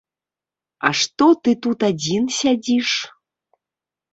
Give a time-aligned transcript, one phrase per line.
[0.87, 2.89] А што ты тут адзін сядзіш?